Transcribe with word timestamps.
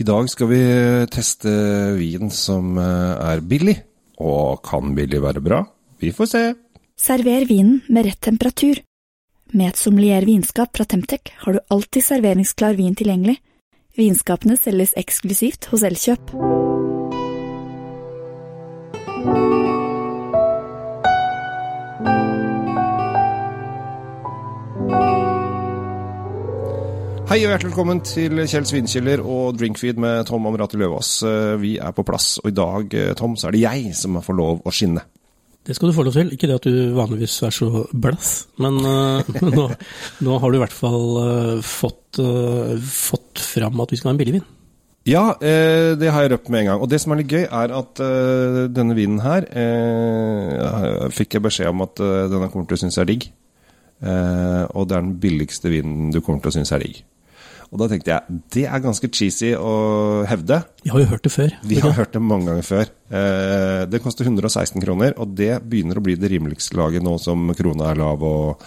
I 0.00 0.04
dag 0.08 0.30
skal 0.32 0.48
vi 0.48 0.60
teste 1.12 1.50
vin 1.98 2.30
som 2.32 2.78
eh, 2.80 3.18
er 3.20 3.42
billig. 3.44 3.76
Og 4.20 4.62
kan 4.64 4.94
billig 4.96 5.20
være 5.20 5.42
bra? 5.44 5.60
Vi 6.00 6.12
får 6.16 6.30
se. 6.30 6.42
Server 6.96 7.44
vinen 7.48 7.82
med 7.88 8.08
rett 8.08 8.20
temperatur. 8.24 8.80
Med 9.52 9.72
et 9.72 9.80
sommelier 9.80 10.24
vinskap 10.24 10.72
fra 10.76 10.86
Temtec 10.88 11.32
har 11.42 11.56
du 11.56 11.60
alltid 11.68 12.06
serveringsklar 12.06 12.78
vin 12.80 12.96
tilgjengelig. 12.96 13.40
Vinskapene 13.98 14.56
selges 14.56 14.96
eksklusivt 14.96 15.68
hos 15.72 15.84
Elkjøp. 15.84 16.32
Hei 27.30 27.44
og 27.44 27.52
hjertelig 27.52 27.68
velkommen 27.68 28.00
til 28.02 28.40
Kjell 28.42 28.64
Svinkjeller 28.66 29.20
og 29.22 29.54
Drinkfeed 29.54 30.00
med 30.02 30.24
Tom 30.26 30.48
Amrati 30.50 30.74
Løvaas. 30.80 31.10
Eh, 31.22 31.60
Vi 31.62 31.76
er 31.78 31.92
på 31.94 32.02
plass, 32.02 32.40
og 32.42 32.48
i 32.50 32.54
dag, 32.58 32.94
eh, 32.98 33.12
Tom, 33.14 33.36
så 33.38 33.46
er 33.46 33.52
det 33.54 33.60
jeg 33.60 33.92
som 33.94 34.16
får 34.18 34.34
lov 34.34 34.62
å 34.66 34.72
skinne. 34.74 35.04
Det 35.62 35.76
skal 35.76 35.88
du 35.88 35.94
få 35.94 36.02
lov 36.02 36.16
til. 36.16 36.32
Ikke 36.34 36.48
det 36.50 36.56
at 36.58 36.66
du 36.66 36.90
vanligvis 36.96 37.36
er 37.46 37.54
så 37.54 37.86
blass, 37.94 38.48
men 38.58 38.80
uh, 38.82 39.22
nå, 39.46 39.66
nå 40.26 40.38
har 40.42 40.50
du 40.50 40.58
i 40.58 40.62
hvert 40.64 40.74
fall 40.74 41.06
uh, 41.22 41.60
fått, 41.62 42.18
uh, 42.18 42.74
fått 42.82 43.38
fram 43.38 43.78
at 43.78 43.94
vi 43.94 44.00
skal 44.00 44.10
ha 44.10 44.14
en 44.16 44.18
billig 44.18 44.34
vin. 44.40 44.48
Ja, 45.06 45.22
det 45.40 46.10
har 46.10 46.26
jeg 46.26 46.32
røpt 46.32 46.50
med 46.50 46.64
en 46.64 46.66
gang. 46.72 46.82
Og 46.82 46.90
det 46.90 46.98
som 47.00 47.14
er 47.14 47.22
litt 47.22 47.30
gøy, 47.30 47.46
er 47.46 47.72
at 47.72 48.02
denne 48.74 48.94
vinen 48.94 49.22
her 49.22 49.46
fikk 51.14 51.38
jeg 51.38 51.46
beskjed 51.46 51.70
om 51.70 51.86
at 51.86 51.94
denne 51.96 52.50
kommer 52.52 52.66
til 52.68 52.76
å 52.76 52.82
synes 52.82 52.98
er 53.00 53.08
digg. 53.08 53.30
Og 54.02 54.82
det 54.90 54.98
er 54.98 55.00
den 55.00 55.16
billigste 55.22 55.72
vinen 55.72 56.12
du 56.12 56.20
kommer 56.20 56.44
til 56.44 56.52
å 56.52 56.56
synes 56.58 56.74
er 56.76 56.84
digg. 56.84 57.00
Og 57.70 57.78
da 57.78 57.86
tenkte 57.90 58.10
jeg 58.10 58.38
det 58.50 58.64
er 58.66 58.82
ganske 58.82 59.10
cheesy 59.14 59.52
å 59.54 59.74
hevde. 60.26 60.58
Vi 60.82 60.90
har 60.90 61.02
jo 61.04 61.10
hørt 61.12 61.26
det 61.26 61.32
før. 61.32 61.52
Vi 61.70 61.78
har 61.78 61.94
hørt 61.94 62.16
det 62.16 62.22
mange 62.22 62.50
ganger 62.50 62.66
før. 62.66 62.90
Eh, 63.14 63.82
det 63.90 64.02
koster 64.02 64.26
116 64.26 64.82
kroner, 64.82 65.14
og 65.22 65.36
det 65.38 65.52
begynner 65.62 66.00
å 66.00 66.02
bli 66.04 66.16
det 66.18 66.32
rimeligste 66.32 66.78
laget 66.78 67.06
nå 67.06 67.14
som 67.22 67.52
krona 67.54 67.92
er 67.92 68.00
lav 68.02 68.26
og 68.26 68.66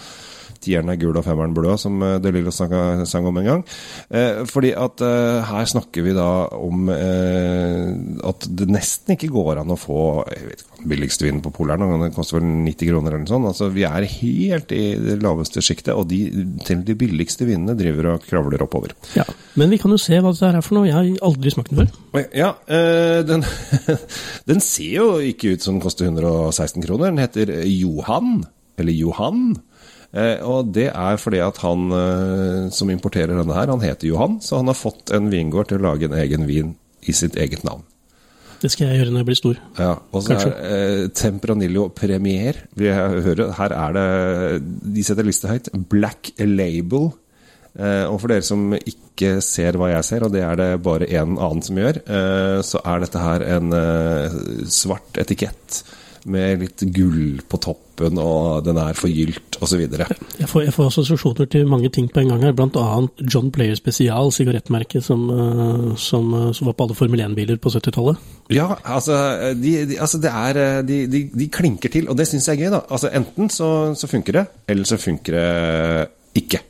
tieren 0.64 0.90
er 0.92 1.00
gul 1.00 1.16
og 1.16 1.26
femmeren 1.26 1.54
blå, 1.56 1.76
som 1.80 2.02
eh, 2.02 2.18
De 2.22 2.32
Lille 2.34 2.52
sang, 2.54 3.28
om 3.28 3.40
en 3.40 3.50
gang. 3.50 3.64
Eh, 4.10 4.42
fordi 4.50 4.74
at 4.78 5.04
eh, 5.04 5.40
her 5.50 5.70
snakker 5.70 6.06
vi 6.06 6.16
da 6.16 6.28
om 6.58 6.88
eh, 6.92 7.90
at 8.28 8.48
det 8.48 8.70
nesten 8.72 9.16
ikke 9.16 9.32
går 9.34 9.62
an 9.62 9.74
å 9.74 9.80
få 9.80 10.00
jeg 10.30 10.48
vet 10.48 10.62
ikke 10.62 10.70
hva 10.70 10.80
den 10.84 10.90
billigste 10.90 11.24
vinen 11.26 11.42
på 11.44 11.52
Poleren, 11.54 11.84
og 11.86 12.02
den 12.02 12.14
koster 12.14 12.38
vel 12.38 12.46
90 12.66 12.90
kroner 12.90 13.14
eller 13.14 13.24
noe 13.24 13.30
sånt. 13.30 13.48
Altså, 13.48 13.70
vi 13.74 13.84
er 13.88 14.06
helt 14.10 14.74
i 14.74 14.82
det 15.00 15.16
laveste 15.22 15.62
sjiktet, 15.64 15.94
og 15.96 16.08
de, 16.10 16.20
til 16.66 16.82
de 16.86 16.96
billigste 16.98 17.48
vinene 17.48 17.76
driver 17.78 18.14
og 18.14 18.26
kravler 18.28 18.64
oppover. 18.64 18.94
Ja. 19.16 19.26
Men 19.58 19.72
vi 19.72 19.78
kan 19.80 19.94
jo 19.94 20.00
se 20.00 20.18
hva 20.20 20.32
det 20.34 20.50
er 20.50 20.64
for 20.64 20.78
noe. 20.78 20.88
Jeg 20.88 20.96
har 20.96 21.10
aldri 21.28 21.52
smakt 21.54 21.72
den 21.72 21.84
før. 21.84 22.26
Ja, 22.34 22.50
eh, 22.66 23.20
den, 23.26 23.46
den 24.50 24.64
ser 24.64 24.98
jo 24.98 25.08
ikke 25.22 25.54
ut 25.54 25.64
som 25.64 25.78
den 25.78 25.84
koster 25.84 26.08
116 26.10 26.84
kroner. 26.84 27.12
Den 27.12 27.22
heter 27.22 27.54
Johan, 27.70 28.42
eller 28.80 28.96
Johan. 28.96 29.54
Eh, 30.14 30.38
og 30.46 30.70
det 30.74 30.90
er 30.92 31.18
fordi 31.18 31.40
at 31.42 31.58
han 31.64 31.88
eh, 31.90 32.68
som 32.74 32.92
importerer 32.92 33.34
denne 33.34 33.56
her, 33.56 33.72
han 33.72 33.82
heter 33.82 34.08
Johan, 34.12 34.38
så 34.44 34.60
han 34.60 34.70
har 34.70 34.78
fått 34.78 35.10
en 35.14 35.32
vingård 35.32 35.72
til 35.72 35.82
å 35.82 35.88
lage 35.88 36.06
en 36.06 36.16
egen 36.22 36.46
vin 36.46 36.76
i 37.02 37.14
sitt 37.16 37.36
eget 37.40 37.66
navn. 37.66 37.82
Det 38.62 38.70
skal 38.72 38.88
jeg 38.88 39.02
gjøre 39.02 39.12
når 39.12 39.20
jeg 39.20 39.28
blir 39.28 39.36
stor. 39.40 39.58
Ja, 39.76 39.90
og 40.14 40.22
så 40.24 40.38
er 40.38 40.54
eh, 40.70 41.00
Tempranillo 41.12 41.88
Premier. 41.92 42.62
Vi 42.78 42.88
hører, 42.88 43.50
her 43.58 43.74
er 43.76 43.96
det 43.98 44.06
De 44.94 45.04
setter 45.04 45.26
lista 45.26 45.50
høyt. 45.50 45.68
Black 45.90 46.30
Label. 46.40 47.10
Eh, 47.74 48.06
og 48.06 48.20
for 48.22 48.30
dere 48.30 48.46
som 48.46 48.70
ikke 48.78 49.40
ser 49.44 49.76
hva 49.80 49.90
jeg 49.96 50.06
ser, 50.06 50.24
og 50.24 50.32
det 50.32 50.44
er 50.46 50.56
det 50.60 50.70
bare 50.86 51.10
en 51.10 51.34
annen 51.34 51.64
som 51.66 51.80
gjør, 51.80 51.98
eh, 52.06 52.60
så 52.64 52.80
er 52.86 53.02
dette 53.02 53.24
her 53.26 53.44
en 53.56 53.74
eh, 53.74 54.38
svart 54.70 55.18
etikett 55.20 55.82
med 56.30 56.62
litt 56.62 56.84
gull 56.94 57.40
på 57.48 57.60
toppen, 57.62 58.18
og 58.20 58.64
den 58.66 58.78
er 58.80 58.96
forgylt, 58.98 59.58
osv. 59.62 59.84
Jeg 59.84 60.48
får, 60.50 60.64
jeg 60.66 60.74
får 60.74 60.90
assosiasjoner 60.90 61.48
til 61.50 61.68
mange 61.70 61.90
ting 61.94 62.08
på 62.10 62.22
en 62.22 62.32
gang 62.32 62.44
her, 62.46 62.56
annet 62.58 63.24
John 63.28 63.52
Player 63.54 63.78
Spesial, 63.78 64.32
sigarettmerket 64.34 65.04
som, 65.04 65.24
eh, 65.30 65.86
som, 66.00 66.32
eh, 66.34 66.50
som 66.56 66.70
var 66.70 66.76
på 66.78 66.88
alle 66.88 66.98
Formel 66.98 67.24
1-biler 67.26 67.60
på 67.62 67.72
70-tallet. 67.74 68.28
Ja, 68.54 68.68
altså, 68.84 69.16
de, 69.54 69.74
de, 69.92 69.98
altså 70.00 70.20
det 70.22 70.32
er, 70.32 70.82
de, 70.82 71.00
de, 71.10 71.24
de 71.32 71.48
klinker 71.52 71.92
til, 71.92 72.08
og 72.08 72.18
det 72.18 72.28
syns 72.30 72.48
jeg 72.48 72.58
er 72.58 72.66
gøy. 72.66 72.74
da. 72.78 72.84
Altså 72.88 73.12
Enten 73.14 73.50
så, 73.52 73.70
så 73.98 74.10
funker 74.10 74.40
det, 74.40 74.46
eller 74.68 74.88
så 74.88 75.00
funker 75.00 75.38
det 75.38 76.44
ikke. 76.44 76.64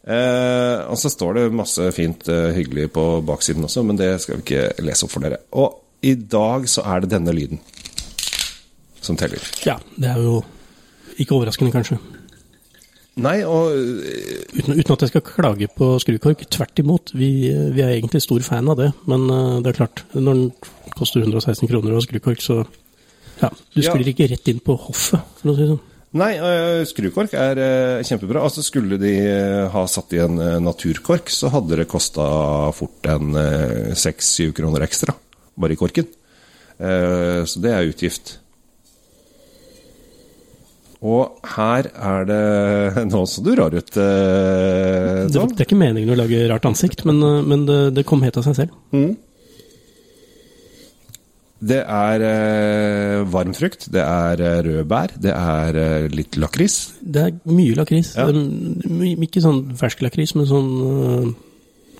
Eh, 0.00 0.78
og 0.88 0.96
så 0.98 1.10
står 1.12 1.36
det 1.36 1.44
masse 1.52 1.90
fint 1.92 2.28
eh, 2.32 2.54
hyggelig 2.56 2.88
på 2.94 3.04
baksiden 3.26 3.66
også, 3.66 3.84
men 3.84 3.98
det 4.00 4.14
skal 4.22 4.38
vi 4.38 4.46
ikke 4.46 4.86
lese 4.86 5.06
opp 5.06 5.12
for 5.12 5.24
dere. 5.24 5.42
Og 5.60 5.76
i 6.06 6.14
dag 6.16 6.64
så 6.70 6.84
er 6.88 7.02
det 7.02 7.12
denne 7.12 7.34
lyden 7.36 7.60
som 9.10 9.18
teller. 9.20 9.42
Ja, 9.66 9.76
det 10.00 10.14
er 10.14 10.22
jo 10.24 10.38
ikke 11.20 11.36
overraskende, 11.36 11.74
kanskje. 11.74 11.98
Nei, 13.20 13.40
og 13.44 13.74
eh, 13.74 14.44
Uten, 14.54 14.78
uten 14.78 14.94
at 14.94 15.02
jeg 15.04 15.10
skal 15.10 15.24
klage 15.26 15.66
på 15.76 15.88
skrukork. 16.00 16.44
Tvert 16.54 16.78
imot, 16.80 17.10
vi, 17.18 17.30
vi 17.74 17.82
er 17.84 17.96
egentlig 17.98 18.22
stor 18.24 18.40
fan 18.46 18.70
av 18.70 18.78
det. 18.80 18.90
Men 19.10 19.26
eh, 19.34 19.56
det 19.64 19.72
er 19.74 19.78
klart, 19.82 20.04
når 20.14 20.38
den 20.38 20.94
koster 20.96 21.24
116 21.26 21.68
kroner 21.68 21.98
og 21.98 22.06
skrukork, 22.06 22.40
så 22.44 22.62
ja, 23.42 23.50
du 23.74 23.80
Ja. 23.82 23.94
ikke 23.98 24.28
rett 24.30 24.48
inn 24.52 24.60
på 24.64 24.76
hoffet, 24.86 25.20
for 25.40 25.52
å 25.52 25.56
si 25.56 25.64
det 25.64 25.70
sånn. 25.74 25.82
Nei, 26.20 26.30
øh, 26.42 26.80
skrukork 26.90 27.34
er 27.38 27.60
øh, 27.62 28.00
kjempebra. 28.06 28.42
Altså 28.46 28.64
Skulle 28.66 28.96
de 28.98 29.12
ha 29.74 29.84
satt 29.90 30.14
i 30.16 30.22
en 30.24 30.40
naturkork, 30.64 31.30
så 31.30 31.50
hadde 31.54 31.78
det 31.82 31.88
kosta 31.90 32.24
fort 32.74 33.06
en 33.10 33.36
seks-syv 33.98 34.54
kroner 34.58 34.86
ekstra, 34.86 35.14
bare 35.60 35.76
i 35.76 35.80
korken. 35.80 36.08
Eh, 36.80 37.42
så 37.44 37.60
det 37.62 37.74
er 37.76 37.90
utgift. 37.90 38.38
Og 41.00 41.40
her 41.56 41.86
er 41.96 42.26
det 42.28 43.06
Nå 43.12 43.22
så 43.28 43.40
du 43.44 43.54
rar 43.56 43.72
ut, 43.72 43.96
øh, 43.96 45.24
Det, 45.30 45.32
det 45.32 45.64
er 45.64 45.66
ikke 45.68 45.80
meningen 45.80 46.12
å 46.12 46.18
lage 46.20 46.44
rart 46.50 46.68
ansikt, 46.68 47.06
men, 47.08 47.22
eh, 47.24 47.40
men 47.46 47.66
det, 47.68 47.80
det 47.96 48.06
kom 48.08 48.24
helt 48.26 48.36
av 48.40 48.44
seg 48.50 48.58
selv. 48.62 48.78
Det 51.60 51.82
er 51.84 52.22
eh, 52.24 53.18
varm 53.28 53.52
frukt, 53.56 53.90
det 53.92 54.00
er 54.00 54.40
røde 54.64 54.84
bær, 54.88 55.12
det 55.20 55.32
er 55.36 55.76
eh, 55.76 56.06
litt 56.12 56.38
lakris. 56.40 56.78
Det 57.00 57.26
er 57.26 57.34
mye 57.52 57.76
lakris. 57.76 58.14
Ja. 58.16 58.30
Ikke 59.26 59.42
sånn 59.44 59.66
fersk 59.80 60.00
lakris, 60.06 60.32
men 60.38 60.48
sånn, 60.48 60.70
eh, 60.88 61.28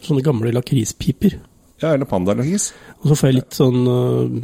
sånne 0.07 0.25
gamle 0.25 0.55
lakrispiper. 0.57 1.37
Ja, 1.81 1.93
eller 1.93 2.09
pandalakris. 2.09 2.71
Og 3.01 3.11
så 3.11 3.19
får 3.21 3.31
jeg 3.31 3.39
litt 3.41 3.57
sånn 3.61 3.85
eh, 3.93 4.41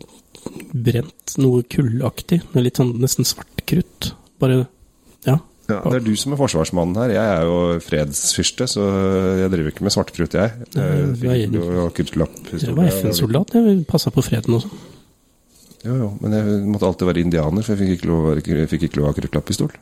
brent, 0.85 1.37
noe 1.41 1.65
kullaktig, 1.65 2.43
litt 2.57 2.81
sånn 2.81 2.93
nesten 3.01 3.29
svart 3.29 3.65
krutt. 3.69 4.13
Bare 4.43 4.67
Ja. 5.27 5.39
Ja, 5.67 5.81
det 5.83 5.97
er 5.99 6.05
du 6.07 6.13
som 6.15 6.31
er 6.31 6.39
forsvarsmannen 6.39 6.95
her. 7.01 7.13
Jeg 7.17 7.31
er 7.39 7.47
jo 7.49 7.55
fredsfyrste, 7.83 8.69
så 8.71 8.85
jeg 9.41 9.51
driver 9.51 9.73
ikke 9.73 9.83
med 9.83 9.95
svartkrutt, 9.95 10.37
jeg. 10.39 10.53
Jeg. 10.77 11.49
Jeg 11.51 12.77
var 12.77 12.93
FN-soldat, 12.93 13.57
jeg 13.57 13.81
passa 13.91 14.13
på 14.15 14.23
freden 14.23 14.61
også. 14.61 14.71
Jo, 15.87 15.97
jo, 16.05 16.09
men 16.23 16.37
jeg 16.37 16.61
måtte 16.71 16.87
alltid 16.87 17.11
være 17.11 17.23
indianer, 17.23 17.67
for 17.67 17.75
jeg 17.75 17.83
fikk 17.83 17.97
ikke 17.97 18.11
lov, 18.11 18.29
jeg 18.39 18.71
fikk 18.71 18.87
ikke 18.87 19.01
lov 19.01 19.09
å 19.09 19.11
ha 19.11 19.17
kruttlappistol. 19.19 19.75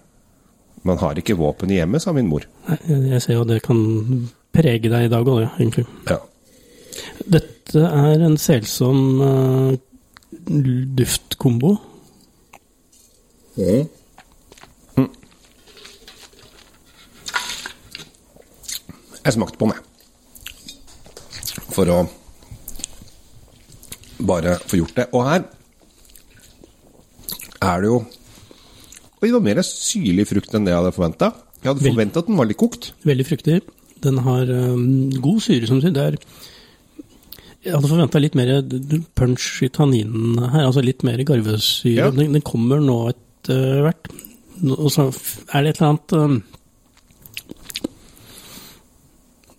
Man 0.88 1.00
har 1.00 1.20
ikke 1.20 1.36
våpen 1.36 1.72
i 1.72 1.78
hjemmet, 1.78 2.04
sa 2.04 2.12
min 2.16 2.28
mor. 2.28 2.44
Nei, 2.68 2.78
jeg 2.88 3.10
jeg 3.12 3.24
ser 3.24 3.38
jo 3.38 3.44
det 3.48 3.60
kan 3.64 3.80
prege 4.54 4.88
deg 4.92 5.06
i 5.06 5.12
dag 5.12 5.28
òg, 5.28 5.44
egentlig. 5.56 5.84
Ja. 6.08 6.18
Dette 7.36 7.84
er 7.88 8.24
en 8.24 8.36
selsom 8.40 9.04
uh, 9.20 9.76
duftkombo. 10.96 11.76
Mm. 13.56 13.84
Jeg 19.24 19.36
smakte 19.38 19.56
på 19.60 19.68
den, 19.70 19.78
jeg. 19.78 19.84
For 21.74 21.90
å 21.90 21.98
bare 24.24 24.58
få 24.68 24.78
gjort 24.78 24.98
det. 24.98 25.06
Og 25.16 25.24
her 25.26 25.46
er 27.64 27.82
det 27.82 27.90
jo 27.90 28.02
Oi, 28.04 29.30
det 29.30 29.36
var 29.38 29.44
mer 29.46 29.62
syrlig 29.64 30.26
frukt 30.28 30.52
enn 30.52 30.66
det 30.66 30.74
jeg 30.74 30.82
hadde 30.82 30.92
forventa. 30.92 31.30
Jeg 31.62 31.70
hadde 31.70 31.86
forventa 31.86 32.20
at 32.20 32.26
den 32.28 32.36
var 32.36 32.48
litt 32.50 32.60
kokt. 32.60 32.90
Veldig 33.08 33.24
fruktig. 33.24 33.54
Den 34.04 34.18
har 34.26 34.50
um, 34.52 35.08
god 35.24 35.38
syre, 35.40 35.68
som 35.70 35.78
du 35.80 35.86
sier. 35.86 35.94
Det 35.96 36.02
er 36.04 36.18
Jeg 37.64 37.72
hadde 37.72 37.88
forventa 37.88 38.20
litt 38.20 38.36
mer 38.36 38.50
punch 39.16 39.46
i 39.64 39.70
tanninen 39.72 40.42
her, 40.42 40.66
altså 40.66 40.84
litt 40.84 41.00
mer 41.08 41.22
garvesyre. 41.24 41.94
Ja. 41.96 42.10
Den, 42.12 42.36
den 42.36 42.44
kommer 42.44 42.84
nå 42.84 42.98
etter 43.14 43.80
hvert. 43.86 44.12
Og 44.76 44.92
så 44.92 45.08
er 45.08 45.64
det 45.64 45.72
et 45.72 45.80
eller 45.80 45.94
annet 45.94 46.16
um, 46.20 46.36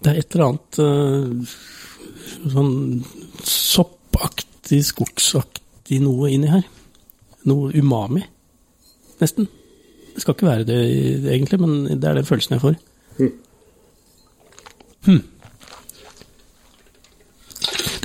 Det 0.05 0.11
er 0.11 0.21
et 0.21 0.35
eller 0.35 0.51
annet 0.51 0.77
uh, 0.85 1.53
sånn 2.53 2.73
soppaktig, 3.41 4.83
skogsaktig 4.85 5.97
noe 6.03 6.29
inni 6.29 6.51
her. 6.51 6.65
Noe 7.49 7.71
umami, 7.73 8.21
nesten. 9.17 9.49
Det 10.13 10.21
skal 10.21 10.37
ikke 10.37 10.47
være 10.47 10.67
det 10.69 10.77
egentlig, 11.33 11.57
men 11.63 11.73
det 11.89 12.05
er 12.05 12.19
den 12.19 12.27
følelsen 12.27 12.55
jeg 12.55 12.63
får. 12.67 12.77
Hmm. 15.05 15.21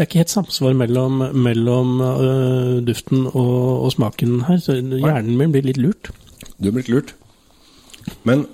det 0.00 0.04
er 0.04 0.08
ikke 0.08 0.20
helt 0.20 0.32
samsvar 0.32 0.74
mellom, 0.76 1.22
mellom 1.36 1.94
uh, 2.00 2.76
duften 2.84 3.26
og, 3.26 3.84
og 3.84 3.92
smaken 3.92 4.38
her, 4.48 4.56
så 4.60 4.76
hjernen 4.76 5.36
min 5.36 5.52
blir 5.52 5.64
litt 5.68 5.80
lurt. 5.80 6.08
Du 6.56 6.70
er 6.70 6.76
blitt 6.76 6.88
lurt. 6.92 7.12
Men 8.24 8.46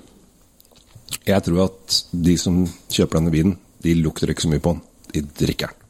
jeg 1.26 1.42
tror 1.46 1.64
at 1.66 1.96
de 2.26 2.36
som 2.40 2.60
kjøper 2.92 3.18
denne 3.20 3.32
vinen, 3.34 3.56
de 3.82 3.94
lukter 3.98 4.30
ikke 4.32 4.46
så 4.46 4.52
mye 4.52 4.62
på 4.62 4.76
den. 4.76 4.84
De 5.14 5.22
drikker 5.46 5.72
den. 5.72 5.82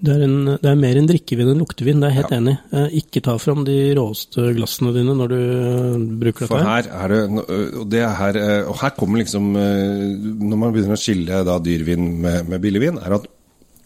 Det 0.00 0.08
er, 0.14 0.22
en, 0.24 0.36
det 0.56 0.66
er 0.70 0.78
mer 0.80 0.96
en 0.98 1.06
drikkevin 1.06 1.50
enn 1.52 1.58
luktevin, 1.60 1.98
det 2.00 2.08
er 2.08 2.14
jeg 2.14 2.18
helt 2.22 2.32
Ja. 2.32 2.36
enig 2.40 2.52
i. 2.54 2.76
Eh, 2.78 2.94
Ikke 3.02 3.20
ta 3.22 3.34
fram 3.38 3.60
de 3.66 3.74
råeste 3.94 4.46
glassene 4.56 4.92
dine 4.94 5.12
når 5.14 5.28
du 5.28 5.36
øh, 5.36 6.06
bruker 6.22 6.48
For 6.48 6.56
dette. 6.58 6.70
her. 6.70 6.88
her 6.96 7.12
er 7.12 7.12
det 7.12 7.44
og, 7.76 7.82
det 7.92 8.00
er 8.00 8.14
her, 8.16 8.38
eh, 8.40 8.68
og 8.70 8.78
her 8.80 8.94
kommer 8.96 9.20
liksom 9.20 9.50
eh, 9.60 10.06
Når 10.48 10.56
man 10.62 10.72
begynner 10.72 10.96
å 10.96 11.00
skille 11.02 11.42
da 11.44 11.58
dyrvin 11.62 12.06
med, 12.24 12.48
med 12.48 12.64
billigvin, 12.64 12.98
er 12.98 13.18
at 13.18 13.26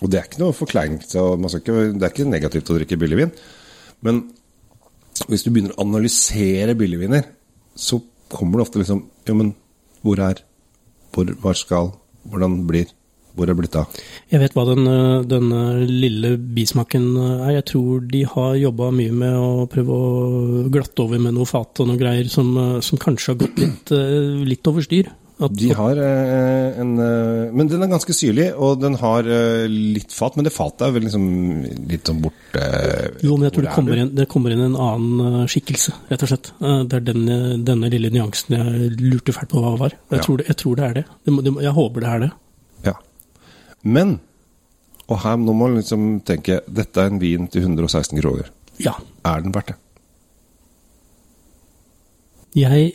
Og 0.00 0.08
det 0.08 0.20
er 0.20 0.28
ikke 0.30 0.40
noe 0.44 0.54
ikke, 1.58 1.74
det 1.98 2.06
er 2.06 2.14
ikke 2.14 2.28
negativt 2.30 2.70
å 2.70 2.78
drikke 2.78 2.96
billigvin, 3.02 3.32
men 4.06 4.22
hvis 5.28 5.42
du 5.44 5.50
begynner 5.50 5.74
å 5.74 5.82
analysere 5.84 6.72
billigviner, 6.78 7.26
så 7.76 7.98
kommer 8.30 8.60
det 8.62 8.68
ofte 8.68 8.78
liksom 8.80 9.02
Jo, 9.26 9.34
men 9.36 9.50
hvor 10.06 10.22
er 10.22 10.38
Hvor, 11.14 11.30
hvor 11.42 11.58
skal 11.58 11.92
Hvordan 12.30 12.66
blir 12.68 12.90
Hvor 13.34 13.46
er 13.46 13.54
det 13.54 13.60
blitt 13.60 13.76
av? 13.78 14.00
Jeg 14.28 14.42
vet 14.42 14.54
hva 14.56 14.64
den, 14.68 14.86
øh, 14.90 15.22
denne 15.24 15.60
lille 15.86 16.34
bismaken 16.36 17.04
øh, 17.14 17.44
er. 17.46 17.52
Jeg 17.60 17.66
tror 17.70 18.02
de 18.10 18.24
har 18.26 18.58
jobba 18.58 18.90
mye 18.92 19.14
med 19.14 19.36
å 19.38 19.68
prøve 19.70 19.96
å 19.96 20.64
glatte 20.74 21.04
over 21.06 21.22
med 21.22 21.36
noe 21.38 21.48
fat 21.48 21.80
og 21.80 21.88
noe 21.88 22.00
greier 22.00 22.28
som, 22.28 22.50
som 22.82 23.00
kanskje 23.00 23.32
har 23.32 23.38
gått 23.44 23.62
litt, 23.62 23.94
litt 24.50 24.70
over 24.70 24.84
styr. 24.84 25.12
De 25.48 25.70
har 25.72 25.96
eh, 25.96 26.80
en 26.82 26.90
eh, 27.00 27.50
Men 27.56 27.68
den 27.70 27.80
er 27.82 27.88
ganske 27.88 28.12
syrlig, 28.12 28.50
og 28.60 28.80
den 28.82 28.98
har 29.00 29.24
eh, 29.24 29.64
litt 29.70 30.12
fat. 30.12 30.34
Men 30.36 30.44
det 30.44 30.52
fatet 30.52 30.84
er 30.84 30.92
vel 30.92 31.06
liksom 31.06 31.24
litt 31.88 32.04
sånn 32.10 32.20
borte 32.20 32.66
jo, 33.24 33.36
men 33.38 33.46
jeg 33.48 33.54
tror 33.54 33.64
det 33.64 33.70
er 33.70 33.74
kommer, 33.78 33.96
inn, 34.02 34.10
det 34.18 34.26
kommer 34.28 34.52
inn 34.52 34.60
en 34.66 34.76
annen 34.76 35.40
øh, 35.40 35.46
skikkelse, 35.48 35.94
rett 36.10 36.24
og 36.26 36.32
slett. 36.34 36.52
Eh, 36.60 36.82
Det 36.90 36.98
er 37.00 37.06
denne, 37.08 37.38
denne 37.64 37.88
lille 37.92 38.10
nyansen 38.12 38.56
jeg 38.58 38.90
lurte 39.00 39.32
fælt 39.32 39.48
på 39.54 39.62
hva 39.64 39.72
var. 39.80 39.96
Jeg, 40.10 40.18
Ja. 40.18 40.24
tror, 40.26 40.36
det, 40.42 40.46
jeg 40.52 40.56
tror 40.60 40.76
det 40.76 40.84
er 40.90 40.94
det. 41.00 41.04
det, 41.24 41.32
må, 41.32 41.42
det 41.48 41.54
jeg 41.64 41.72
håper 41.80 42.00
det 42.04 42.10
er 42.12 42.24
det. 42.26 42.30
Ja. 42.90 42.94
Men 43.82 44.18
Og 45.08 45.18
her 45.24 45.36
nå 45.40 45.52
må 45.56 45.66
man 45.66 45.80
liksom 45.80 46.20
tenke 46.22 46.60
Dette 46.68 47.00
er 47.02 47.08
en 47.10 47.18
vin 47.18 47.48
til 47.48 47.62
116 47.64 48.20
kroner. 48.20 48.52
Ja. 48.78 48.92
Er 49.24 49.40
den 49.40 49.52
verdt 49.56 49.72
det? 49.72 49.76
Jeg 52.56 52.92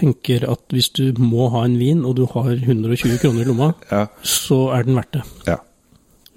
tenker 0.00 0.46
at 0.50 0.62
hvis 0.74 0.88
du 0.96 1.12
må 1.20 1.48
ha 1.54 1.64
en 1.68 1.78
vin, 1.80 2.04
og 2.08 2.16
du 2.18 2.24
har 2.32 2.50
120 2.56 3.18
kroner 3.22 3.44
i 3.44 3.48
lomma, 3.50 3.72
Ja. 3.92 4.06
så 4.22 4.70
er 4.76 4.86
den 4.88 4.96
verdt 4.98 5.12
det. 5.20 5.24
ja. 5.46 5.58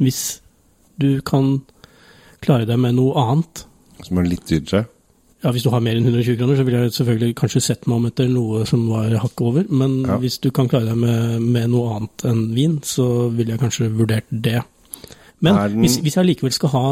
Hvis 0.02 0.42
du 1.00 1.22
kan 1.26 1.62
klare 2.44 2.66
deg 2.68 2.80
med 2.82 2.96
noe 2.98 3.14
annet 3.22 3.62
Som 4.04 4.18
er 4.20 4.28
litt 4.28 4.46
dyrere? 4.50 4.88
Ja, 5.44 5.52
Hvis 5.52 5.64
du 5.66 5.70
har 5.74 5.82
mer 5.84 5.96
enn 6.00 6.06
120 6.08 6.38
kroner, 6.40 6.56
så 6.56 6.64
ville 6.64 6.82
jeg 6.86 6.94
selvfølgelig 6.96 7.36
kanskje 7.40 7.62
sett 7.62 7.88
meg 7.88 7.98
om 8.00 8.06
etter 8.08 8.30
noe 8.32 8.62
som 8.68 8.86
var 8.90 9.12
hakket 9.20 9.42
over. 9.44 9.66
Men 9.70 9.98
Ja. 10.08 10.16
hvis 10.18 10.38
du 10.40 10.50
kan 10.56 10.70
klare 10.72 10.86
deg 10.88 10.96
med, 10.98 11.42
med 11.42 11.70
noe 11.74 11.96
annet 11.98 12.24
enn 12.30 12.46
vin, 12.56 12.78
så 12.84 13.30
ville 13.30 13.52
jeg 13.52 13.60
kanskje 13.60 13.90
vurdert 13.92 14.24
det. 14.32 14.62
Men 15.44 15.56
den- 15.56 15.82
hvis, 15.84 15.98
hvis 16.00 16.16
jeg 16.16 16.26
likevel 16.30 16.52
skal 16.56 16.70
ha 16.70 16.86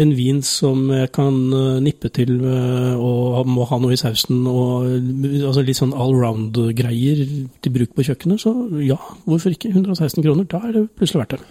en 0.00 0.10
vin 0.16 0.40
som 0.42 0.88
jeg 0.90 1.10
kan 1.14 1.36
eh, 1.54 1.78
nippe 1.84 2.10
til 2.14 2.32
eh, 2.42 2.94
og 2.98 3.46
må 3.46 3.66
ha 3.70 3.78
noe 3.78 3.94
i 3.94 4.00
sausen, 4.00 4.42
og 4.50 4.88
eh, 4.90 5.38
altså 5.46 5.62
litt 5.62 5.78
sånn 5.78 5.94
allround-greier 5.94 7.22
til 7.62 7.74
bruk 7.76 7.94
på 7.94 8.06
kjøkkenet, 8.08 8.42
så 8.42 8.54
ja, 8.82 8.98
hvorfor 9.28 9.54
ikke? 9.54 9.70
116 9.70 10.18
kroner, 10.24 10.48
da 10.50 10.64
er 10.66 10.78
det 10.78 10.84
plutselig 10.98 11.22
verdt 11.22 11.36
det. 11.36 11.42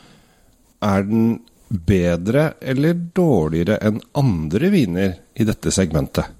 Er 0.84 1.07
den 1.07 1.28
bedre 1.74 2.48
eller 2.62 2.98
dårligere 3.16 3.80
enn 3.88 4.01
andre 4.19 4.72
viner 4.74 5.13
i 5.39 5.48
dette 5.48 5.72
segmentet? 5.74 6.39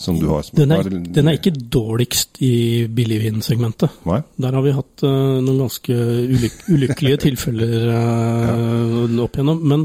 Som 0.00 0.16
du 0.16 0.30
har 0.30 0.46
Den 0.56 0.72
er, 0.72 0.88
den 0.88 1.28
er 1.28 1.36
ikke 1.36 1.52
dårligst 1.52 2.38
i 2.40 2.86
billigvinsegmentet. 2.88 3.98
Der 4.40 4.54
har 4.56 4.64
vi 4.64 4.72
hatt 4.72 5.04
uh, 5.04 5.36
noen 5.44 5.60
ganske 5.66 5.92
ulyk 5.92 6.62
ulykkelige 6.72 7.18
tilfeller 7.26 7.90
eh, 7.92 9.20
opp 9.20 9.36
igjennom. 9.36 9.60
Men 9.60 9.84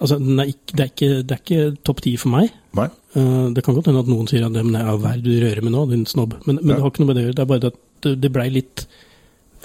altså, 0.00 0.16
er 0.18 0.50
ikke, 0.52 0.72
det, 0.76 0.80
er 0.80 0.90
ikke, 0.90 1.10
det 1.28 1.36
er 1.36 1.42
ikke 1.44 1.84
topp 1.86 2.00
ti 2.04 2.14
for 2.20 2.32
meg. 2.34 2.50
Nei? 2.78 2.88
Eh, 3.18 3.46
det 3.56 3.64
kan 3.66 3.76
godt 3.76 3.90
hende 3.90 4.02
at 4.04 4.10
noen 4.10 4.28
sier 4.30 4.46
at 4.46 4.54
det 4.56 4.64
er 4.64 4.90
hva 4.96 5.12
er 5.14 5.20
det 5.20 5.26
du 5.28 5.44
rører 5.44 5.62
med 5.66 5.74
nå, 5.76 5.84
din 5.92 6.06
snobb. 6.08 6.36
Men, 6.46 6.60
men 6.62 6.72
Ja. 6.72 6.74
det 6.78 6.82
har 6.84 6.92
ikke 6.92 7.04
noe 7.04 7.10
med 7.12 7.18
det 7.18 7.22
å 7.22 7.26
gjøre. 7.28 7.38
Det 7.38 7.44
er 7.44 7.50
bare 7.52 7.64
det 7.64 7.72
at 7.74 8.10
det, 8.24 8.32
blei 8.34 8.48
litt 8.54 8.86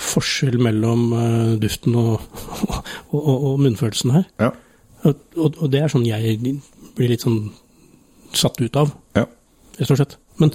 forskjell 0.06 0.58
mellom 0.60 1.06
eh, 1.16 1.54
duften 1.64 1.96
og, 2.00 2.26
og, 3.14 3.20
og, 3.20 3.36
og 3.52 3.62
munnfølelsen 3.64 4.16
her. 4.18 4.28
Ja. 4.44 4.52
Og, 5.06 5.22
og, 5.38 5.60
og 5.62 5.72
det 5.74 5.84
er 5.86 5.92
sånn 5.94 6.08
jeg 6.08 6.40
blir 6.98 7.12
litt 7.12 7.26
sånn 7.26 7.52
satt 8.36 8.58
ut 8.60 8.76
av 8.80 8.92
ja. 9.16 9.24
rett 9.80 9.92
og 9.94 10.00
slett. 10.00 10.18
Men 10.42 10.52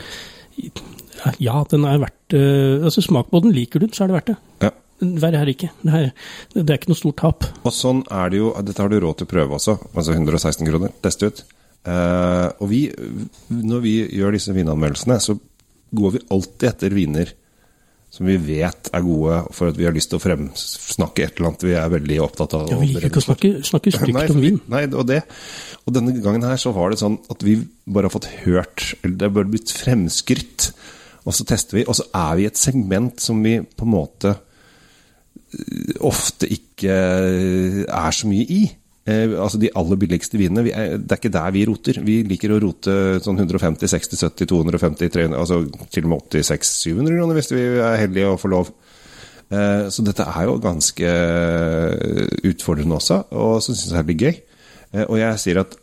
ja, 1.41 1.61
den 1.71 1.85
er 1.89 2.01
verdt 2.03 2.35
eh, 2.37 2.83
Altså, 2.85 3.03
smak 3.05 3.31
på 3.31 3.41
den. 3.45 3.55
Liker 3.57 3.81
du 3.81 3.87
den, 3.87 3.95
så 3.97 4.05
er 4.05 4.11
det 4.11 4.19
verdt 4.19 4.33
det. 4.35 4.39
ja. 4.67 4.73
Verre 5.01 5.41
er 5.41 5.49
det 5.49 5.57
ikke. 5.57 5.71
Det 5.81 5.97
er, 5.97 6.11
det 6.55 6.67
er 6.67 6.79
ikke 6.79 6.93
noe 6.93 7.01
stort 7.01 7.21
tap. 7.23 7.49
Og 7.65 7.73
sånn 7.75 8.03
er 8.13 8.33
det 8.33 8.43
jo, 8.43 8.53
dette 8.67 8.85
har 8.85 8.93
du 8.93 8.99
råd 9.01 9.21
til 9.21 9.29
å 9.29 9.33
prøve 9.33 9.57
også, 9.57 9.79
altså 9.95 10.17
116 10.17 10.69
kroner, 10.69 10.95
teste 11.05 11.31
ut. 11.31 11.45
Eh, 11.89 12.49
og 12.61 12.67
vi, 12.69 12.83
når 13.49 13.85
vi 13.85 13.95
gjør 14.19 14.37
disse 14.37 14.55
vinanmeldelsene, 14.57 15.17
så 15.25 15.39
går 15.97 16.17
vi 16.17 16.27
alltid 16.37 16.69
etter 16.71 16.95
viner 16.95 17.33
som 18.11 18.27
vi 18.27 18.35
vet 18.43 18.91
er 18.91 19.03
gode, 19.07 19.37
for 19.55 19.71
at 19.71 19.77
vi 19.79 19.87
har 19.87 19.95
lyst 19.95 20.11
til 20.11 20.19
å 20.19 20.23
fremsnakke 20.23 21.25
et 21.25 21.37
eller 21.37 21.53
annet 21.53 21.65
vi 21.69 21.75
er 21.79 21.93
veldig 21.93 22.17
opptatt 22.25 22.57
av. 22.59 22.65
Ja, 22.73 22.79
vi 22.81 22.89
liker 22.91 23.07
ikke 23.07 23.23
å 23.23 23.27
snakke, 23.29 23.51
snakke 23.67 23.93
stygt 23.95 24.15
nei, 24.19 24.25
om 24.35 24.41
vin. 24.43 24.59
Nei, 24.73 24.83
og 24.91 25.07
det. 25.07 25.21
Og 25.87 25.95
denne 25.95 26.17
gangen 26.19 26.47
her 26.49 26.59
så 26.59 26.75
var 26.75 26.91
det 26.91 26.99
sånn 27.01 27.21
at 27.31 27.45
vi 27.47 27.61
bare 27.87 28.11
har 28.11 28.17
fått 28.17 28.27
hørt, 28.43 28.89
eller 29.01 29.15
det 29.15 29.29
er 29.29 29.37
bare 29.39 29.53
blitt 29.53 29.71
fremskritt. 29.73 30.73
og 31.23 31.37
så 31.39 31.47
tester 31.47 31.79
vi, 31.79 31.87
og 31.87 32.01
så 32.01 32.09
er 32.11 32.35
vi 32.41 32.49
i 32.49 32.51
et 32.51 32.59
segment 32.59 33.23
som 33.23 33.39
vi 33.47 33.61
på 33.63 33.87
en 33.87 33.95
måte 33.95 34.35
ofte 36.07 36.49
ikke 36.51 36.95
er 37.89 38.15
så 38.15 38.29
mye 38.31 38.47
i. 38.51 38.61
Eh, 39.09 39.33
altså 39.41 39.59
de 39.59 39.71
aller 39.75 39.97
billigste 39.99 40.39
vinene, 40.39 40.63
vi 40.67 40.73
er, 40.77 40.99
det 41.01 41.15
er 41.17 41.21
ikke 41.23 41.33
der 41.35 41.51
vi 41.57 41.65
roter. 41.67 42.01
Vi 42.07 42.19
liker 42.29 42.53
å 42.55 42.61
rote 42.63 42.95
sånn 43.25 43.41
150, 43.41 43.89
60, 43.91 44.21
70, 44.29 44.47
250, 44.53 45.11
300, 45.17 45.41
altså 45.41 45.63
til 45.91 46.07
og 46.07 46.13
med 46.13 46.27
86, 46.37 46.73
700 46.85 47.17
kroner 47.19 47.39
hvis 47.41 47.53
vi 47.55 47.65
er 47.81 47.99
heldige 48.05 48.31
og 48.31 48.41
får 48.43 48.55
lov. 48.55 48.73
Eh, 49.51 49.89
Så 49.91 50.05
dette 50.07 50.23
er 50.29 50.45
jo 50.47 50.59
ganske 50.63 51.15
utfordrende 52.47 52.99
også, 53.01 53.23
og 53.35 53.59
så 53.65 53.75
syns 53.75 53.95
jeg 53.97 54.07
det 54.11 54.17
er 54.17 54.25
gøy. 54.27 54.37
Eh, 54.95 55.07
Og 55.09 55.17
jeg 55.19 55.39
sier 55.43 55.61
at 55.65 55.77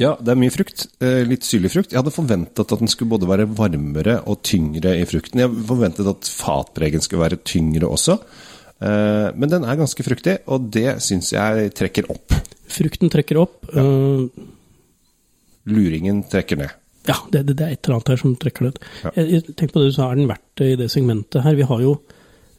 ja, 0.00 0.16
det 0.18 0.32
er 0.32 0.38
mye 0.40 0.50
frukt. 0.50 0.86
eh, 1.00 1.22
Litt 1.28 1.44
syrlig 1.46 1.70
frukt. 1.70 1.92
Jeg 1.92 2.00
hadde 2.00 2.10
forventet 2.14 2.64
at 2.72 2.78
den 2.80 2.88
skulle 2.90 3.10
både 3.14 3.28
være 3.30 3.46
varmere 3.46 4.16
og 4.26 4.40
tyngre 4.42 4.96
i 4.98 5.04
frukten. 5.06 5.38
Jeg 5.44 5.50
forventet 5.68 6.08
at 6.10 6.26
fatpregen 6.26 7.00
skulle 7.04 7.22
være 7.22 7.38
tyngre 7.46 7.86
også. 7.86 8.18
Eh, 8.80 9.28
Men 9.34 9.52
den 9.52 9.64
er 9.64 9.80
ganske 9.80 10.06
fruktig, 10.06 10.38
og 10.46 10.70
det 10.74 11.00
syns 11.04 11.32
jeg 11.32 11.70
trekker 11.76 12.10
opp. 12.10 12.34
Frukten 12.70 13.12
trekker 13.12 13.38
opp. 13.44 13.68
Ja. 13.74 13.84
Luringen 15.64 16.24
trekker 16.28 16.58
ned. 16.60 16.74
Ja, 17.08 17.18
det, 17.32 17.44
det, 17.52 17.60
er 17.60 17.74
et 17.74 17.84
eller 17.84 17.98
annet 17.98 18.10
her 18.14 18.20
som 18.20 18.34
trekker 18.40 18.70
det. 18.70 18.90
Ja. 19.04 19.12
Jeg, 19.18 19.42
jeg 19.50 19.70
på 19.70 19.80
det 19.80 19.90
du 19.90 19.96
sa, 19.96 20.08
er 20.08 20.20
den 20.20 20.28
verdt 20.30 20.60
det 20.60 20.70
i 20.72 20.78
det 20.80 20.88
segmentet 20.92 21.44
her? 21.44 21.56
Vi 21.56 21.66
har 21.68 21.82
jo 21.84 21.98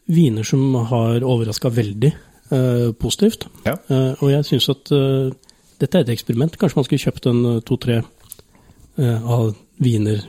viner 0.05 0.45
som 0.45 0.75
har 0.91 1.25
overraska 1.25 1.71
veldig 1.73 2.11
eh, 2.53 2.91
positivt. 3.01 3.47
Ja. 3.65 3.73
Eh, 3.89 4.11
og 4.19 4.29
jeg 4.29 4.45
syns 4.45 4.69
at 4.73 4.93
eh, 4.93 5.33
dette 5.81 5.97
er 5.97 6.05
et 6.05 6.13
eksperiment. 6.13 6.57
Kanskje 6.61 6.79
man 6.79 6.87
skulle 6.87 7.05
kjøpt 7.07 7.29
en 7.31 7.41
eh, 7.55 7.61
to-tre 7.65 7.97
eh, 8.01 9.25
av 9.25 9.55
viner 9.81 10.21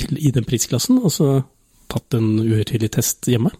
til, 0.00 0.20
i 0.20 0.34
den 0.36 0.46
prisklassen, 0.48 1.00
og 1.00 1.14
så 1.14 1.30
tatt 1.92 2.18
en 2.18 2.34
uhøytidelig 2.42 2.92
test 2.98 3.28
hjemme. 3.28 3.54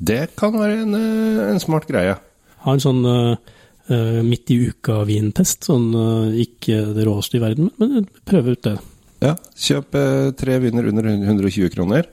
Det 0.00 0.30
kan 0.40 0.56
være 0.56 0.82
en, 0.86 0.94
eh, 0.96 1.50
en 1.52 1.60
smart 1.60 1.86
greie. 1.88 2.16
Ha 2.64 2.72
en 2.72 2.82
sånn 2.82 3.04
eh, 3.04 4.20
midt 4.24 4.52
i 4.54 4.58
uka-vintest. 4.70 5.68
Sånn 5.68 5.90
uh, 5.92 6.32
ikke 6.40 6.78
det 6.96 7.04
råeste 7.08 7.38
i 7.38 7.42
verden, 7.42 7.70
men 7.80 8.08
prøve 8.28 8.54
ut 8.54 8.64
det. 8.64 8.76
Ja, 9.20 9.34
Kjøp 9.58 9.96
uh, 9.98 10.30
tre 10.38 10.58
viner 10.62 10.88
under 10.88 11.10
120 11.10 11.72
kroner 11.74 12.08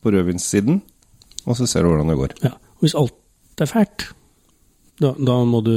på 0.00 0.12
rødvinssiden, 0.12 0.80
og 1.46 1.56
så 1.56 1.68
ser 1.68 1.84
du 1.84 1.92
hvordan 1.92 2.10
det 2.12 2.18
går. 2.18 2.34
Ja. 2.44 2.56
Og 2.80 2.86
hvis 2.86 2.96
alt 2.98 3.62
er 3.62 3.68
fælt, 3.70 4.08
da, 5.00 5.14
da 5.16 5.36
må 5.48 5.62
du 5.64 5.74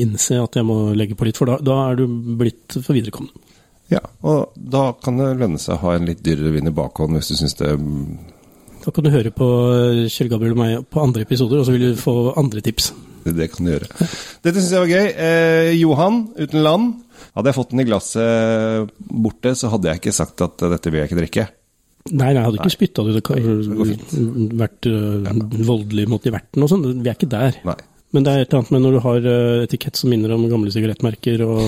innse 0.00 0.40
at 0.42 0.56
jeg 0.58 0.66
må 0.68 0.90
legge 0.96 1.16
på 1.16 1.28
litt, 1.28 1.38
for 1.40 1.48
da, 1.48 1.56
da 1.64 1.76
er 1.88 2.00
du 2.00 2.04
blitt 2.40 2.76
for 2.80 2.96
viderekommen. 2.96 3.32
Ja, 3.92 4.02
og 4.20 4.52
da 4.56 4.90
kan 5.00 5.16
det 5.20 5.30
lønne 5.40 5.60
seg 5.60 5.78
å 5.78 5.82
ha 5.86 5.94
en 5.96 6.08
litt 6.08 6.20
dyrere 6.24 6.52
vin 6.52 6.68
i 6.68 6.74
bakhånd 6.76 7.16
hvis 7.16 7.30
du 7.32 7.38
syns 7.38 7.56
det 7.56 7.70
Da 8.88 8.92
kan 8.96 9.04
du 9.04 9.10
høre 9.12 9.28
på 9.36 9.46
Kjell 10.08 10.30
Gabriel 10.32 10.54
og 10.54 10.60
meg 10.62 10.86
på 10.88 11.02
andre 11.02 11.26
episoder, 11.26 11.60
og 11.60 11.66
så 11.68 11.74
vil 11.74 11.90
du 11.90 11.98
få 12.00 12.32
andre 12.40 12.62
tips. 12.64 12.86
Det 13.26 13.50
kan 13.52 13.66
du 13.66 13.74
gjøre. 13.74 13.88
Dette 14.40 14.62
syns 14.62 14.70
jeg 14.72 14.80
var 14.80 14.92
gøy. 14.94 15.10
Eh, 15.26 15.72
Johan 15.76 16.16
uten 16.38 16.62
land. 16.64 16.86
Hadde 17.36 17.52
jeg 17.52 17.58
fått 17.58 17.74
den 17.74 17.82
i 17.82 17.84
glasset 17.84 18.94
borte, 19.12 19.52
så 19.60 19.68
hadde 19.74 19.90
jeg 19.90 20.00
ikke 20.00 20.14
sagt 20.16 20.40
at 20.46 20.64
eh, 20.64 20.72
dette 20.72 20.94
vil 20.94 21.02
jeg 21.02 21.10
ikke 21.10 21.20
drikke. 21.20 21.46
Nei, 22.14 22.30
nei, 22.30 22.38
jeg 22.38 22.46
hadde 22.46 22.62
ikke 22.62 22.76
spytta 22.78 23.04
det. 23.04 23.18
Det 23.18 23.24
kan 23.28 24.56
vært 24.62 24.88
uh, 24.88 25.28
voldelig 25.68 26.08
mot 26.08 26.24
i 26.24 26.32
verten 26.32 26.64
og 26.64 26.72
sånn. 26.72 26.88
Vi 26.88 27.12
er 27.12 27.18
ikke 27.18 27.28
der. 27.36 27.60
Nei. 27.68 27.76
Men 28.16 28.24
det 28.24 28.32
er 28.32 28.46
et 28.46 28.48
eller 28.48 28.62
annet 28.62 28.72
med 28.72 28.84
når 28.86 28.94
du 28.94 29.02
har 29.04 29.26
eh, 29.34 29.62
etikett 29.66 29.98
som 30.00 30.08
minner 30.08 30.32
om 30.32 30.48
gamle 30.48 30.72
sigarettmerker 30.72 31.44
og 31.44 31.60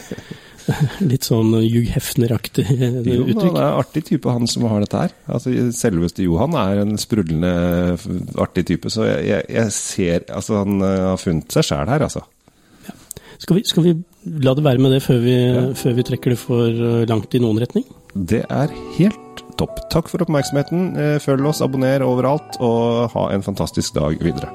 litt 1.10 1.26
sånn 1.26 1.52
Hugh 1.58 1.90
Hefner-aktig 1.92 2.64
Jo, 2.68 3.24
men 3.26 3.40
han 3.40 3.58
er 3.58 3.66
en 3.66 3.80
artig 3.82 4.04
type, 4.08 4.30
han 4.32 4.48
som 4.50 4.66
har 4.70 4.84
dette 4.84 5.02
her. 5.06 5.16
Altså, 5.28 5.52
Selveste 5.76 6.24
Johan 6.24 6.56
er 6.58 6.82
en 6.84 6.96
sprudlende 7.00 7.52
artig 8.40 8.66
type, 8.70 8.92
så 8.92 9.08
jeg, 9.08 9.26
jeg, 9.28 9.50
jeg 9.52 9.74
ser 9.76 10.24
Altså, 10.32 10.62
han 10.62 10.80
eh, 10.80 11.02
har 11.10 11.20
funnet 11.20 11.52
seg 11.52 11.68
sjæl 11.68 11.92
her, 11.92 12.06
altså. 12.08 12.24
Skal 13.42 13.58
vi, 13.58 13.64
skal 13.66 13.84
vi 13.84 13.94
la 14.44 14.54
det 14.56 14.64
være 14.64 14.80
med 14.80 14.94
det 14.94 15.02
før 15.04 15.20
vi, 15.20 15.36
før 15.76 15.96
vi 15.98 16.06
trekker 16.06 16.34
det 16.34 16.40
for 16.40 16.70
eh, 16.70 17.04
langt 17.10 17.34
i 17.34 17.42
noen 17.42 17.60
retning? 17.60 17.86
Det 18.14 18.44
er 18.46 18.72
helt 18.96 19.42
topp. 19.58 19.82
Takk 19.92 20.08
for 20.10 20.22
oppmerksomheten. 20.24 20.92
Eh, 20.96 21.16
Følg 21.22 21.50
oss, 21.50 21.62
abonner 21.64 22.04
overalt, 22.06 22.60
og 22.64 23.10
ha 23.14 23.28
en 23.34 23.44
fantastisk 23.44 23.98
dag 23.98 24.16
videre. 24.22 24.52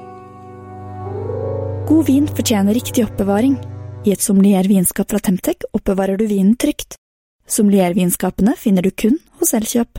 God 1.90 2.06
vin 2.08 2.28
fortjener 2.30 2.76
riktig 2.76 3.04
oppbevaring. 3.06 3.58
I 4.00 4.14
et 4.14 4.22
sommelier 4.24 4.64
vinskap 4.64 5.10
fra 5.12 5.18
Temtec 5.20 5.66
oppbevarer 5.76 6.16
du 6.16 6.24
vinen 6.24 6.54
trygt. 6.56 6.96
Sommeliervinskapene 7.44 8.54
finner 8.56 8.86
du 8.86 8.94
kun 8.96 9.18
hos 9.40 9.52
Elkjøp. 9.58 9.98